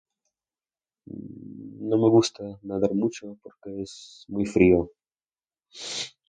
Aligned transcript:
No 1.89 1.97
me 1.99 2.09
gusta 2.09 2.59
nadar 2.63 2.95
mucho 2.95 3.37
porque 3.43 3.83
es... 3.83 4.25
muy 4.29 4.47
frío. 4.47 4.89